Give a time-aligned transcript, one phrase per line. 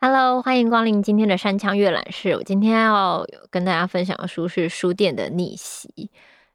[0.00, 2.30] Hello，欢迎光临今天的山羌阅览室。
[2.30, 5.90] 我今天要跟大家分享的书是《书店的逆袭》，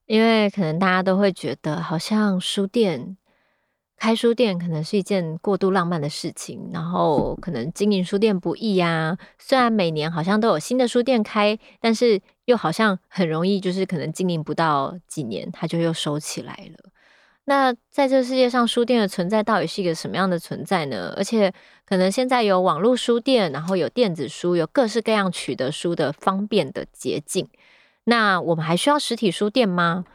[0.07, 3.15] 因为可能大家都会觉得，好像书店
[3.99, 9.17] 开书店可能是一件过度浪漫的事情，然后可能经营书店不易呀。
[9.37, 16.89] 虽然每年好像都有新的书店开，但是又好像很容易，就是可能经营不到几年，它就又收起来了。
[17.43, 21.13] 那在这个世界上，书店的存在到底是一个什么样的存在呢？
[21.17, 21.51] 而且
[21.85, 27.49] 可能现在有网络书店，然后有电子书，有各式各样取得书的方便的捷径。
[28.05, 30.05] 那我们还需要实体书店吗？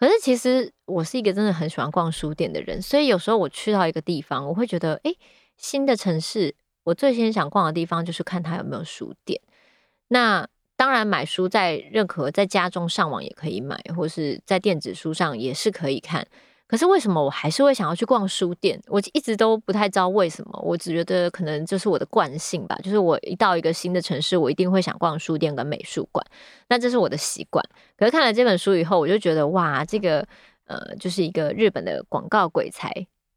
[0.00, 5.18] 可是其实我是一个真的很喜欢逛书店的人，所以有时候我去到一个地方，我会觉得，诶，
[5.58, 6.54] 新的城市，
[6.84, 9.38] 我最先想逛的地方就是看它有没有书店。
[10.08, 16.26] 那当然，买书在任何在家中上网也可以买，或是在电子书上也是可以看。
[16.70, 18.80] 可是为什么我还是会想要去逛书店？
[18.86, 20.60] 我一直都不太知道为什么。
[20.62, 26.24] 我只觉得可能就是我的惯性吧，就是我一到一个新的城市，我一定会想逛书店跟美术馆。
[26.68, 27.60] 那这是我的习惯。
[27.96, 30.24] 可是看了这本书以后，我就觉得哇，这个
[30.66, 32.88] 呃，就是一个日本的广告鬼才，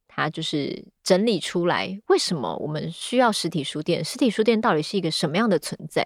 [0.08, 4.06] 他就是整理出来为什么我们需要实体书店？
[4.06, 6.06] 实体书店到底是一个什么样的存在？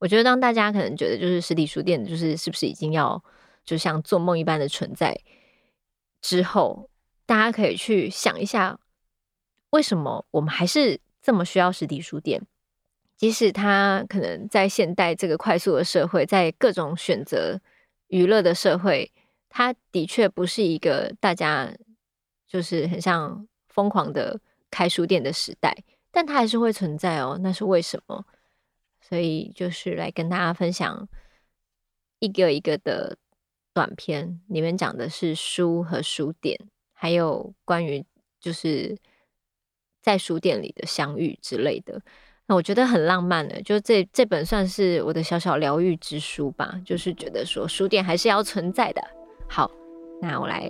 [0.00, 3.24] 我觉得当大家可能觉得就是实体书店就是是不是已经要
[3.64, 5.18] 就像做梦一般的存在？
[6.20, 6.90] 之后，
[7.26, 8.78] 大家可以去想一下，
[9.70, 12.42] 为什么我们还是这么需要实体书店？
[13.16, 17.60] 即使它可能在现代这个快速的社会，在各种选择
[18.08, 19.10] 娱乐的社会，
[19.48, 21.72] 它的确不是一个大家
[22.46, 25.76] 就是很像疯狂的开书店的时代，
[26.10, 27.38] 但它还是会存在哦。
[27.42, 28.24] 那是为什么？
[29.00, 31.08] 所以就是来跟大家分享
[32.18, 33.16] 一个一个的。
[33.78, 36.58] 短片里面讲的是书和书店，
[36.92, 38.04] 还有关于
[38.40, 38.98] 就是
[40.02, 42.02] 在书店里的相遇之类的。
[42.48, 46.80] 那我觉得很浪漫的，就这这本算是我的小小疗愈之书吧。
[46.84, 49.00] 就是觉得说书店还是要存在的。
[49.48, 49.70] 好，
[50.20, 50.68] 那我来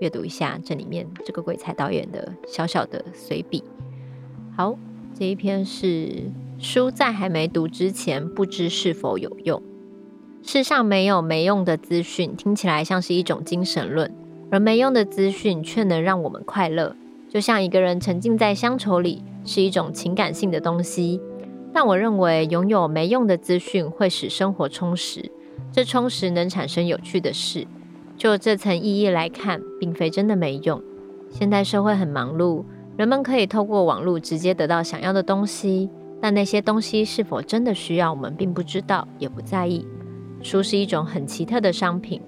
[0.00, 3.64] 阅读一下这里面这个鬼才导演的小小的随笔。
[4.56, 4.78] 好，
[5.12, 9.60] 这一篇是书在还没读之前，不知是否有用。
[10.46, 14.14] 世上没有没用的资讯，听起来像是一种精神论，
[14.50, 16.94] 而没用的资讯却能让我们快乐。
[17.30, 21.18] 就像一个人沉浸在乡愁里，是一种情感性的东西。
[21.72, 25.32] 但我认为，拥有没用的资讯会使生活充实，
[25.72, 27.66] 这充实能产生有趣的事。
[28.18, 30.80] 就这层意义来看，并非真的没用。
[31.30, 32.62] 现代社会很忙碌，
[32.98, 35.88] 人们可以透过网络直接得到想要的东西，
[36.20, 39.84] 但那些东西是否真的需要，我们并不知道，也不在意。
[40.44, 42.20] 书是一种很奇特的商品，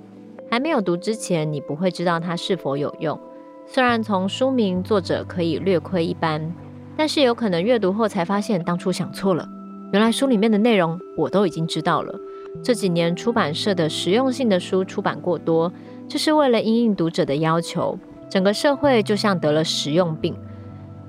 [0.50, 3.20] 还没有读之前，你不会知道它是否有用。
[3.66, 6.50] 虽然从书名、作者可以略窥一斑，
[6.96, 9.46] 但是有可能阅读后才发现当初想错了。
[9.92, 12.18] 原来书里面的内容我都已经知道了。
[12.64, 15.70] 这几年出版社的实用性的书出版过多，
[16.08, 17.98] 这是为了因应读者的要求。
[18.30, 20.34] 整个社会就像得了实用病。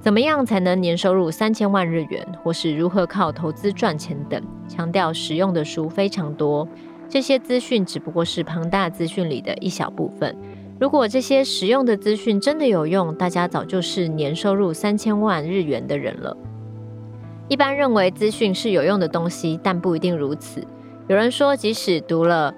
[0.02, 6.68] 怎么样才能年收入三千万日元，或是如何靠投资赚钱等，强调实用的书非常多。
[7.10, 10.36] 这些资讯只不过是庞大资讯里的一小部分。
[10.80, 16.38] 如果这些实用的资讯真的有用，大家早就是年收入三千万日元的人了。
[17.48, 20.62] 一般认为资讯是有用的东西，但不一定如此。
[21.08, 22.54] 有人说，即使读了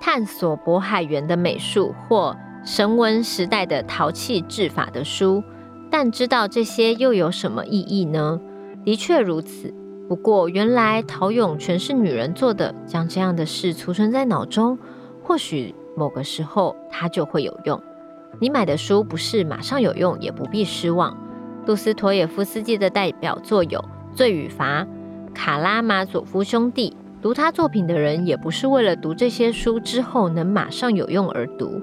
[0.00, 5.42] 探索渤海园的美术或神文时代的陶器制法的书，
[5.90, 8.38] 但知道这些又有什么意义呢？
[8.84, 9.72] 的确如此。
[10.06, 14.78] 不过，原来陶俑全是女人做的，将这样的事储存在脑中，
[15.22, 17.80] 或许某个时候它就会有用。
[18.38, 21.16] 你买的书不是马上有用，也不必失望。
[21.64, 23.78] 杜斯妥也夫斯基的代表作有
[24.14, 24.82] 《罪与罚》，
[25.32, 26.94] 卡拉马佐夫兄弟。
[27.22, 31.80] 读他作品的人也不是为了读这些书之后能马上有用而读。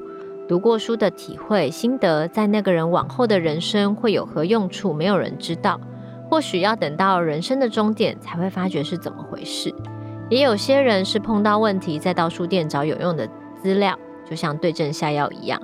[0.48, 5.82] 读过书的体会心得，在那个人往后的人生会有何用处，没有人知道。
[6.32, 9.76] 或许要等到人生的终点才会发觉是怎么回事。
[10.30, 13.28] 也有些人是碰到问题再到书店找有用的
[13.62, 15.62] 资料，就像对症下药一样。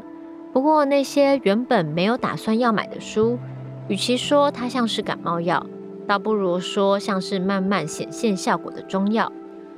[0.52, 3.40] 不过那些原本没有打算要买的书，
[3.88, 5.66] 与其说它像是感冒药，
[6.06, 9.32] 倒不如说像是慢慢显现效果的中药。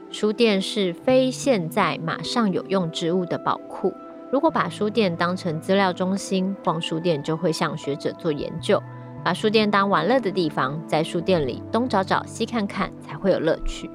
[0.09, 3.93] 书店是非现在马上有用之物的宝库。
[4.31, 8.81] 如果把书店当成资料中心，逛书店就会像学者做研究。
[9.23, 13.89] 把书店当玩乐的地方，在书店里东找找西看看，才会有乐趣。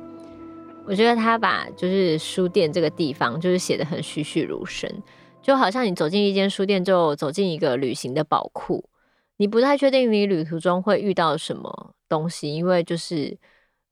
[0.86, 4.88] 我觉得他把就是书店这个地方就是写得很栩栩如生，
[5.42, 8.88] 就好像你走进一间书店，就走进一个旅行的宝库。
[9.38, 13.36] 你不太确定你旅途中会遇到什么东西，因为就是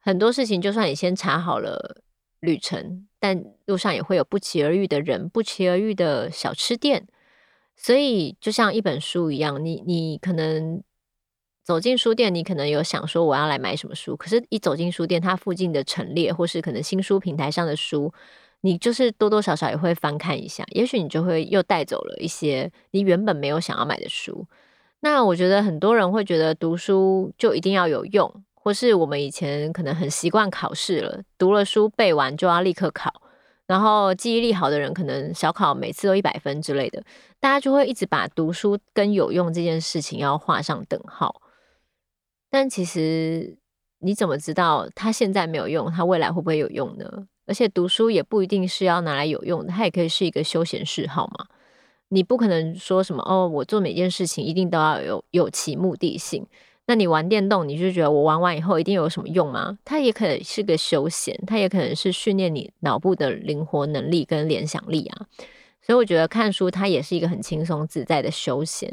[0.01, 2.03] 很多事情，就算你先查好了
[2.41, 7.09] 旅程，但路上也会有不期而遇的人，不期而遇的小吃店。
[7.75, 10.83] 所以就像一本书一样，你你可能。
[11.73, 18.13] 走进书店，你可能有想说我要来买什么书，可是，一走进书店，它附近的陈列或是可能新书平台上的书，
[18.61, 24.47] 你就是多多少少也会翻看一下，也许你就会又带走了一些你原本没有想要买的书。
[25.01, 33.11] 那我觉得很多人会觉得读书就一定要有用，或是我们以前可能很习惯考试了，读了书背完就要立刻考，
[33.67, 37.03] 然后记忆力好的人可能小考每次都一百分之类的，
[37.41, 41.41] 大家就会一直把读书跟有用这件事情要画上等号。
[42.53, 43.57] 但其实
[44.01, 47.27] 你怎么知道它现在没有用，它未来会不会有用呢？
[47.47, 51.47] 而且读书也不一定是要拿来有用的，它也可以是一个休闲嗜好嘛。
[52.11, 56.47] 你不可能说什么哦，我做每件事情一定都要有有其目的性。
[56.87, 59.79] 那你玩电动，你就觉得我玩完以后一定有什么用吗？
[59.83, 65.27] 它也可能是个休闲，它也可能是训练你脑部的灵活能力跟联想力啊。
[65.81, 68.93] 所以我觉得看书它也是一个很轻松自在的休闲。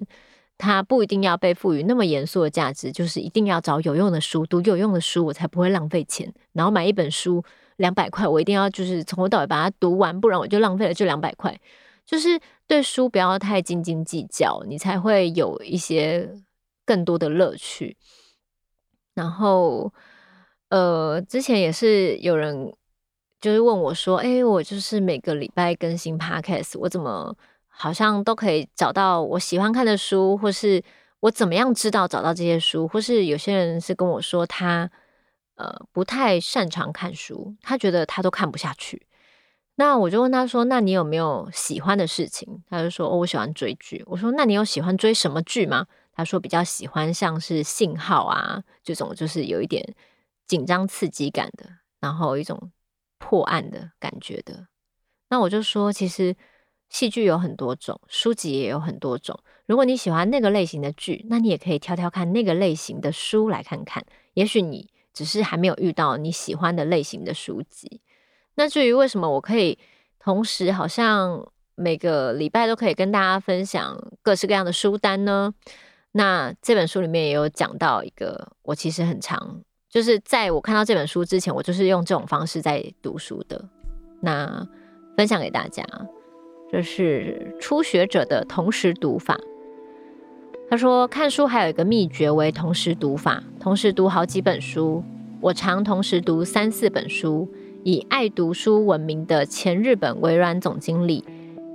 [0.60, 6.32] 它不一定要被赋予那么严肃的价值，就是一定要找有用的书，读有用的书，我才不会浪费钱。
[6.52, 7.42] 然后买一本书
[7.78, 11.58] 两百块，我一定要就是从头到尾把它读完，不然我就浪费了这两百块。
[12.06, 16.30] 就是对书不要太斤斤计较，你才会有一些
[16.86, 17.96] 更多的乐趣。
[19.16, 19.94] 然后，
[20.68, 22.74] 呃，之前也是有人
[23.40, 27.34] 就是问我说：“诶，我就是每个礼拜更新 Podcast，我怎么？”
[27.82, 30.84] 好像都可以找到我喜欢看的书，或是
[31.22, 34.92] 我怎么样知道找到这些书，或是有些人是跟我说他
[35.56, 39.08] 呃不太擅长看书，他觉得他都看不下去。
[39.76, 49.96] 那我就问他说：“那你有没有喜欢的事情？”他就说：“哦，我喜欢追剧。”我说：“那你有喜欢追什么剧吗？”他说：“比较喜欢像是信号啊这种，就是有一点
[50.46, 51.66] 紧张刺激感的，
[52.02, 52.74] 然后一种
[53.20, 54.68] 破案的感觉的。”
[55.32, 56.36] 那我就说：“其实。”
[56.90, 59.40] 戏剧有很多种，书籍也有很多种。
[59.66, 64.04] 如果你喜欢那个类型的剧，那你也可以挑挑看那个类型的书来看看。
[64.34, 68.02] 也许你只是还没有遇到你喜欢的类型的书籍。
[68.56, 69.78] 那至于为什么我可以
[70.20, 75.54] 同时好像每个礼拜都可以跟大家分享各式各样的书单呢？
[76.14, 83.64] 那这本书里面也有讲到一个，我其实很常，就是在我看到这本书之前，我就是用这种方式在读书的。
[84.20, 84.68] 那
[85.16, 85.86] 分享给大家。
[86.72, 89.40] 这是初学者的同时读法。
[90.70, 95.04] 他说，看书还有一个秘诀为同时读法，同时读好几本书。
[95.42, 97.48] 我常同时读三四本书。
[97.84, 101.24] 以爱读书闻名的前日本微软总经理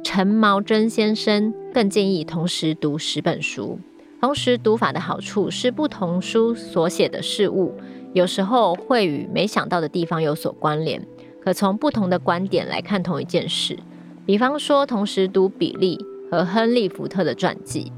[0.05, 3.79] 陈毛真先生更建议同时读十本书。
[4.21, 7.75] 同时读法的好处是，不同书所写的事物
[8.13, 11.03] 有时候会与没想到的地方有所关联，
[11.43, 13.79] 可从不同的观点来看同一件事。
[14.27, 15.99] 比方说，同时读比利
[16.31, 17.93] 和亨利·福特的传记。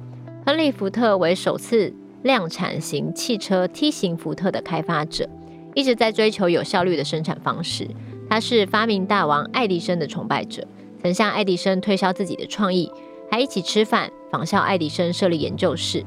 [0.45, 1.93] 亨利·福特为首次
[2.23, 5.29] 量产型汽车 T 型福特的开发者，
[5.75, 7.89] 一直在追求有效率的生产方式。
[8.29, 10.67] 他是发明大王爱迪生的崇拜者，
[11.01, 12.91] 曾向爱迪生推销自己的创意，
[13.31, 16.05] 还一起吃饭，仿效爱迪生设立研究室。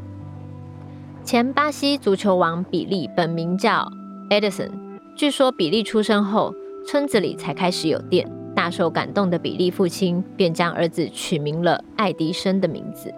[1.24, 3.90] 前巴西足球王比利本名叫
[4.30, 4.72] Edison，
[5.16, 6.54] 据说比利出生后，
[6.86, 8.30] 村子里才开始有电。
[8.60, 13.10] 大受感动的比利父亲便将儿子取名了爱迪生的名字。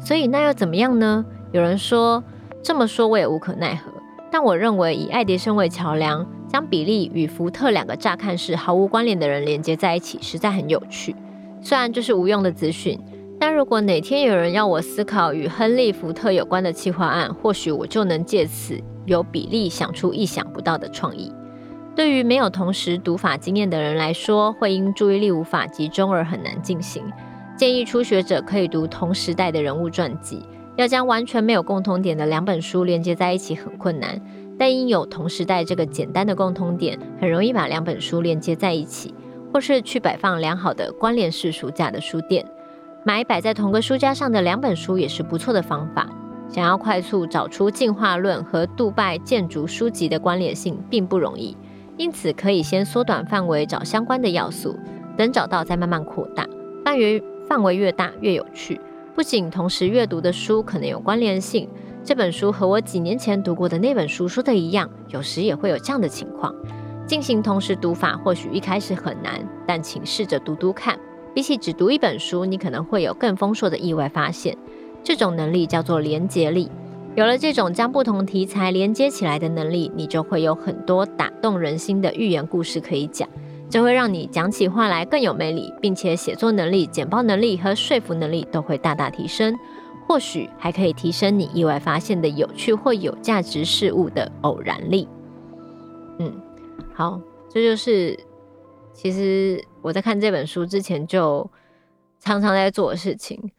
[0.00, 1.24] 所以那又怎么样呢？
[1.52, 2.20] 有人说，
[2.60, 3.92] 这么说我也无可奈何。
[4.32, 11.14] 但我认为以爱迪生为桥梁，将比利与福特两个乍看是毫无关联的人连接在一起，实在很有趣。
[11.62, 12.98] 虽然这是无用的资讯，
[13.38, 21.32] 但如果哪天有人要我思考与亨利·福特有关的企划案，或许我就能借此由比利想出意想不到的创意。
[22.00, 27.04] 对于没有同时读法经验的人来说，会因注意力无法集中而很难进行。
[27.58, 30.42] 建议初学者可以读同时代的人物传记。
[30.76, 34.18] 要将完全没有共通点的两本书连接在一起很困难，
[34.58, 39.14] 但因有同时代这个简单的共通点，很容易把两本书连接在一起。
[39.52, 42.42] 或是去摆放良好的关联式书架的书店，
[43.04, 46.08] 买摆在同个书架上的两本书也是不错的方法。
[46.48, 51.54] 想要快速找出进化论和杜拜建筑书籍的关联性，并不容易。
[52.00, 54.74] 因此，可以先缩短范围找相关的要素，
[55.18, 56.48] 等找到再慢慢扩大。
[56.82, 58.80] 范围范围越大越有趣。
[59.14, 61.68] 不仅同时阅读的书可能有关联性，
[62.02, 66.54] 这本书和我几年前读过的那本书说的一样，有时也会有这样的情况。
[67.06, 70.98] 进行同时读法或许一开始很难，但请试着读读看。
[71.34, 74.56] 比起只读一本书，你可能会有更丰硕的意外发现。
[75.04, 76.70] 这种能力叫做连结力。
[77.20, 83.28] 有了这种将不同题材连接起来的能力，你就会有很多打动人心的寓言故事可以讲。
[83.68, 89.54] 这会让你讲起话来更有魅力，并且写作能力、简报能力和说服能力都会大大提升。
[90.08, 95.06] 或许还可以提升你意外发现的有趣或有价值事物的偶然力。
[96.20, 96.32] 嗯，
[96.94, 98.18] 好，这就是
[98.94, 101.46] 其实我在看这本书之前就
[102.18, 103.50] 常常在做的事情。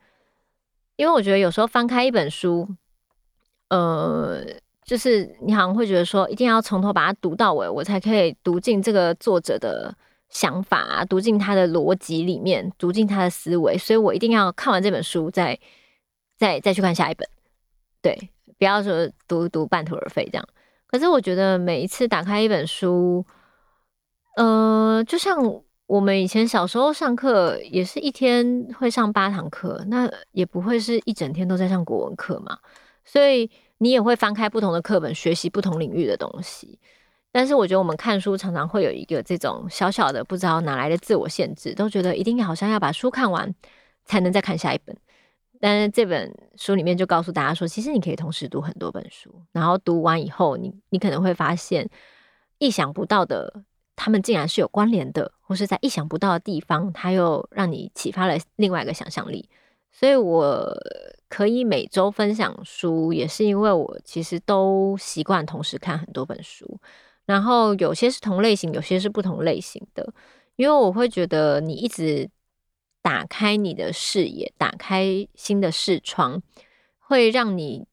[0.96, 2.68] 因为我觉得有时候翻开一本书，
[3.72, 4.44] 呃，
[4.84, 9.92] 就是你好像会觉得说，一定要从头把它读到尾，我才可以读进这个作者的
[10.30, 15.60] 想法啊，读进他的逻辑里面，读进他的思维，所以我一定要看完这本书再。
[16.42, 17.30] 再再去看下一本，
[18.02, 18.18] 对，
[18.58, 20.48] 不要说读读半途而废这样。
[20.88, 23.24] 可是我觉得每一次打开一本书，
[24.38, 25.38] 呃，就像
[25.86, 32.58] 我们以前小时候上课，也是一天会上八堂课，那也不会是一整天都在上国文课嘛。
[33.04, 36.80] 所以你也会翻开不同的课本，学习不同领域的东西。
[37.32, 43.56] 但是我觉得我们看书常常会有一个这种小小的不知道哪来的自我限制，都觉得一定好像要把书看完
[44.04, 44.96] 才能再看下一本。
[45.60, 51.88] 但是这本书里面就告诉大家说，其实你可以同时读很多本书，然后读完以后你，你可能会发现
[52.58, 53.64] 意想不到的，
[53.96, 59.48] 他们竟然是有关联的，或是在意想不到的地方，它又让你启发了另外一个想象力。
[59.92, 60.76] 所以我
[61.32, 66.80] 可以每周分享书，也是因为我其实都习惯同时看很多本书，
[67.26, 70.14] 然后有些是同类型，有些是不同类型的，
[70.58, 72.30] 因为我会觉得你一直。
[73.04, 76.40] 打开你的视野，打开新的视窗，
[77.00, 77.88] 会让你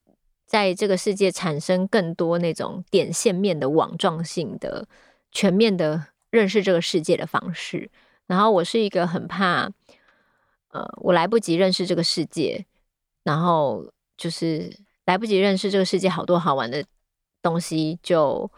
[0.44, 4.86] 在这个世界产生更多那种点线面的网状性的、
[5.32, 7.90] 全面的认识这个世界的方式。
[8.26, 9.70] 然后我是一个很怕，
[10.72, 12.66] 呃，我来不及认识这个世界，
[13.28, 13.84] 然后
[14.16, 16.82] 就是来不及认识这个世界好多好玩的
[17.42, 18.50] 东西就。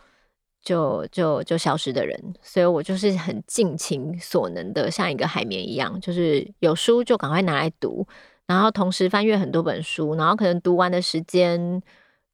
[0.62, 8.06] 就就就消失的人，所以我就是很尽情所能的，像一个海绵一样，就是有书就赶快拿来读，
[8.46, 11.82] 然后同时翻阅很多本书，然后可能读完的时间，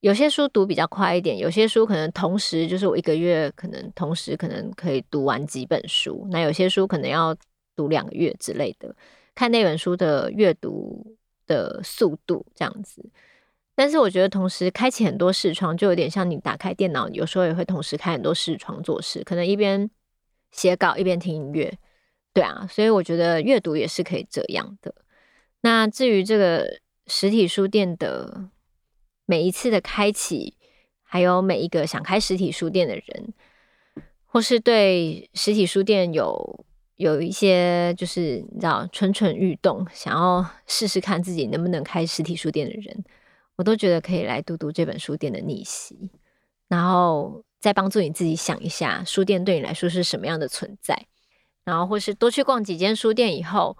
[0.00, 7.32] 有些书读比较快一点，有些书可能同时就是我一个月可能同时可能可以读完几本书，那有些书可能要
[7.76, 8.92] 读两个月之类的，
[9.36, 11.15] 看那本书的阅读
[11.46, 13.04] 的速度这样子。
[13.74, 19.90] 但是我觉得，同时开启很多视窗，就有点像你打开电脑，有时候也会同时开很多视窗做事，可能一边
[20.50, 21.78] 写稿一边听音乐，
[22.32, 22.66] 对啊。
[22.70, 24.94] 所以我觉得阅读也是可以这样的。
[25.60, 28.48] 那至于这个实体书店的
[29.26, 30.56] 每一次的开启，
[31.02, 33.34] 还有每一个想开实体书店的人，
[34.24, 36.64] 或是对实体书店有
[36.96, 43.04] 有一些就是你知道蠢蠢欲动，想要试试看自己能不能开实体书店的人。
[43.56, 46.10] 我都觉得可以来读读这本书店的逆袭，
[46.68, 51.06] 然后再帮助你自己想一下，书店对你来说是什么样的存在，
[51.64, 53.78] 然后或是多去逛几间书店以后，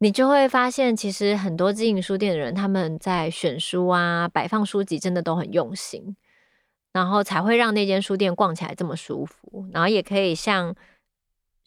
[0.00, 6.14] 你就会发现，其实很多经营书店的人，他们在选书啊、摆放书籍，真的都很用心，
[6.92, 10.74] 然后才会让那间书店逛起来这么舒服，然后也可以像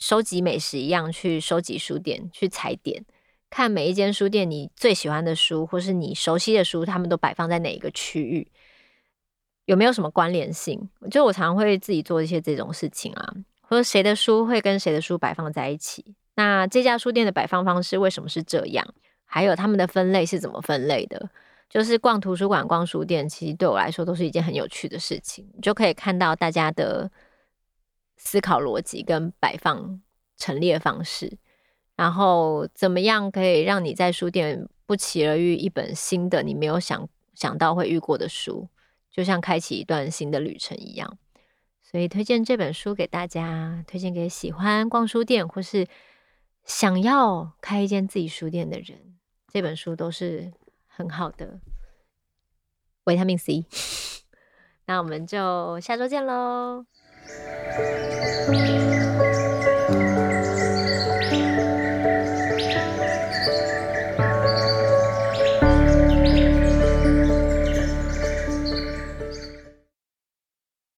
[0.04, 3.06] 收集美食一样去收集书店，去踩点。
[3.50, 8.52] 看每一间书店，你最喜欢的书，或是你熟悉的书，他们都摆放在哪一个区域？
[9.64, 10.90] 有没有什么关联性？
[11.10, 16.04] 就我常常会自己做一些这种事情啊，或者谁的书会跟谁的书摆放在一起？
[16.36, 18.86] 那这家书店的摆放方式为什么是这样？
[19.24, 21.30] 还有他们的分类是怎么分类的？
[21.70, 27.10] 就是逛图书馆、逛书店，其实对我来说都是一件很有趣的事情，就可以看到大家的
[28.24, 30.02] 思考逻辑跟摆放
[30.38, 31.38] 陈列方式。
[31.96, 38.68] 然后怎么样可以让你在书店不期而遇一本新的你没有想想到会遇过的书，
[39.12, 41.18] 就像开启一段新的旅程一样。
[41.84, 45.88] 所以推荐这本书给大家，推荐给喜欢逛书店或是
[46.66, 49.16] 想要开一间自己书店的人，
[49.48, 50.52] 这本书都是
[50.88, 51.60] 很好的
[53.04, 53.66] 维他命 C。
[54.88, 56.86] 那我们就下周见喽。
[58.48, 59.03] Música